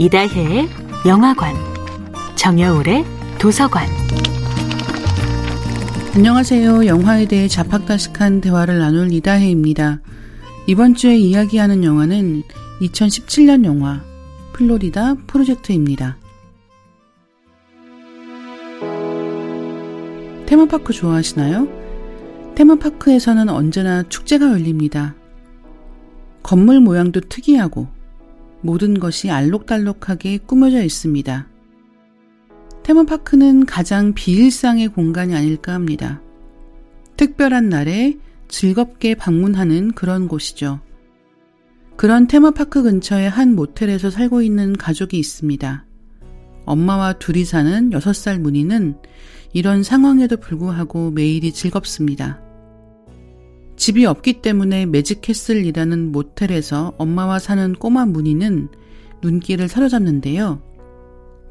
이다혜의 0.00 0.66
영화관, 1.06 1.54
정여울의 2.34 3.04
도서관. 3.38 3.86
안녕하세요. 6.14 6.86
영화에 6.86 7.26
대해 7.28 7.46
자팍다식한 7.46 8.40
대화를 8.40 8.78
나눌 8.78 9.12
이다혜입니다. 9.12 10.00
이번 10.66 10.94
주에 10.94 11.18
이야기하는 11.18 11.84
영화는 11.84 12.44
2017년 12.80 13.66
영화 13.66 14.02
플로리다 14.54 15.16
프로젝트입니다. 15.26 16.16
테마파크 20.46 20.94
좋아하시나요? 20.94 21.68
테마파크에서는 22.54 23.50
언제나 23.50 24.02
축제가 24.04 24.50
열립니다. 24.50 25.14
건물 26.42 26.80
모양도 26.80 27.20
특이하고 27.20 27.99
모든 28.62 28.98
것이 28.98 29.30
알록달록하게 29.30 30.38
꾸며져 30.38 30.82
있습니다. 30.82 31.48
테마파크는 32.82 33.66
가장 33.66 34.14
비일상의 34.14 34.88
공간이 34.88 35.34
아닐까 35.34 35.72
합니다. 35.72 36.20
특별한 37.16 37.68
날에 37.68 38.18
즐겁게 38.48 39.14
방문하는 39.14 39.92
그런 39.92 40.28
곳이죠. 40.28 40.80
그런 41.96 42.26
테마파크 42.26 42.82
근처에 42.82 43.26
한 43.26 43.54
모텔에서 43.54 44.10
살고 44.10 44.42
있는 44.42 44.76
가족이 44.76 45.18
있습니다. 45.18 45.84
엄마와 46.64 47.14
둘이 47.14 47.44
사는 47.44 47.90
6살 47.90 48.40
문희는 48.40 48.96
이런 49.52 49.82
상황에도 49.82 50.36
불구하고 50.36 51.10
매일이 51.10 51.52
즐겁습니다. 51.52 52.40
집이 53.80 54.04
없기 54.04 54.42
때문에 54.42 54.84
매직캐슬이라는 54.84 56.12
모텔에서 56.12 56.92
엄마와 56.98 57.38
사는 57.38 57.72
꼬마 57.72 58.04
문희는 58.04 58.68
눈길을 59.22 59.68
사로잡는데요. 59.68 60.60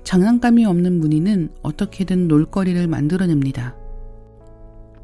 장난감이 0.03 0.63
없는 0.63 0.99
문희는 0.99 1.49
어떻게든 1.63 2.27
놀거리를 2.27 2.85
만들어냅니다. 2.85 3.75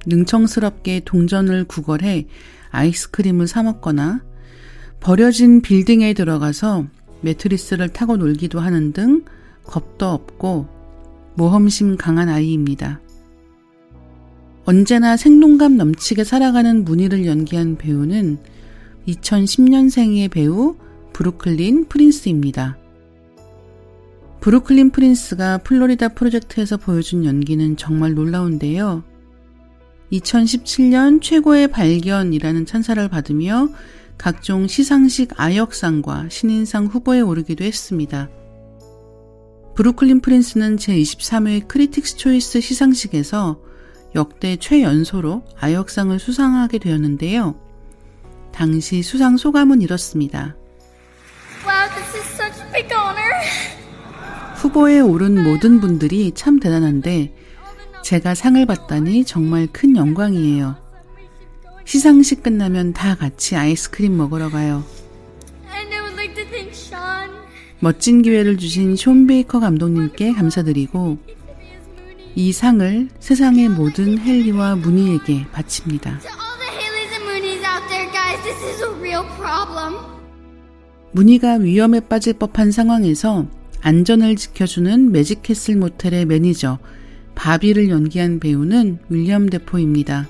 능청스럽게 0.06 1.02
동전을 1.04 1.64
구걸해 1.64 2.28
아이스크림을 2.70 3.48
사 3.48 3.64
먹거나 3.64 4.24
버려진 5.00 5.64
빌딩에 5.64 6.14
들어가서 6.14 6.86
매트리스를 7.22 7.90
타고 7.90 8.18
놀기도 8.18 8.60
하는 8.60 8.94
등 8.94 9.26
겁도 9.64 10.06
없고 10.06 10.68
모험심 11.34 11.98
강한 11.98 12.30
아이입니다. 12.30 13.02
언제나 14.68 15.16
생동감 15.16 15.78
넘치게 15.78 16.24
살아가는 16.24 16.84
문희를 16.86 17.28
연기한 17.28 17.78
배우는 17.78 18.40
2010년생의 19.08 20.32
배우 20.32 20.76
브루클린 21.14 21.86
프린스입니다. 21.86 22.76
브루클린 24.42 24.90
프린스가 24.90 25.60
플로리다 25.60 26.10
프로젝트에서 26.10 26.78
보여준 26.78 27.26
연기는 27.26 27.78
정말 27.78 28.16
놀라운데요. 28.16 29.04
2017년 30.12 31.22
최고의 31.22 31.68
발견이라는 31.68 32.66
찬사를 32.66 33.08
받으며 33.08 33.70
각종 34.18 34.66
시상식 34.66 35.40
아역상과 35.40 36.30
신인상 36.30 36.88
후보에 36.88 37.22
오르기도 37.22 37.64
했습니다. 37.64 38.30
브루클린 39.76 40.22
프린스는 40.22 40.78
제23회 40.78 41.68
크리틱스 41.68 42.18
초이스 42.18 42.62
시상식에서 42.62 43.60
역대 44.16 44.56
최연소로 44.56 45.44
아역상을 45.60 46.18
수상하게 46.18 46.80
되었는데요. 46.80 47.56
당시 48.54 49.02
수상 49.04 49.36
소감은 49.36 49.82
이렇습니다. 49.82 50.56
Wow, 51.66 51.90
this 51.94 52.16
is 52.16 52.26
such 52.34 52.62
a 52.62 52.72
big 52.72 52.88
honor. 52.96 53.30
후보에 54.56 55.02
오른 55.02 55.44
모든 55.44 55.82
분들이 55.82 56.32
참 56.34 56.60
대단한데 56.60 57.36
제가 58.04 58.36
상을 58.36 58.66
받다니 58.66 59.26
정말 59.26 59.68
큰 59.72 59.98
영광이에요. 59.98 60.78
시상식 61.84 62.42
끝나면 62.42 62.94
다 62.94 63.16
같이 63.16 63.58
아이스크림 63.58 64.16
먹으러 64.16 64.50
가요. 64.50 64.84
And 65.70 65.94
I 65.94 66.02
would 66.02 66.16
like 66.16 66.36
to 66.36 66.50
thank 66.50 66.72
Sean. 66.72 67.32
멋진 67.80 68.22
기회를 68.22 68.58
주신 68.58 68.96
숀 68.96 69.14
베이커 69.28 69.60
감독님께 69.60 70.32
감사드리고 70.32 71.18
이 72.38 72.52
상을 72.52 73.08
세상의 73.20 73.70
모든 73.70 74.20
핼리와 74.20 74.76
무니에게 74.76 75.48
바칩니다. 75.54 76.20
무니가 81.14 81.54
위험에 81.54 82.02
빠질 82.02 82.34
법한 82.34 82.72
상황에서 82.72 83.48
안전을 83.82 84.36
지켜주는 84.36 85.14
매직캐슬 85.14 85.78
모텔의 85.78 86.26
매니저 86.26 86.78
바비를 87.36 87.90
연기한 87.90 88.40
배우는 88.40 89.00
윌리엄 89.08 89.50
데포입니다. 89.50 90.28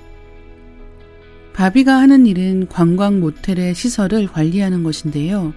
바비가 1.53 1.95
하는 1.95 2.27
일은 2.27 2.67
관광 2.67 3.19
모텔의 3.19 3.73
시설을 3.73 4.27
관리하는 4.27 4.83
것인데요. 4.83 5.53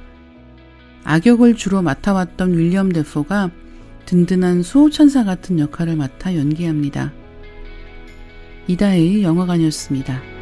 악역을 1.04 1.56
주로 1.56 1.82
맡아왔던 1.82 2.56
윌리엄 2.56 2.90
데포가 2.90 3.50
든든한 4.08 4.62
수호천사 4.62 5.22
같은 5.22 5.58
역할을 5.58 5.94
맡아 5.94 6.34
연기합니다. 6.34 7.12
이다의 8.66 9.22
영화관이었습니다. 9.22 10.37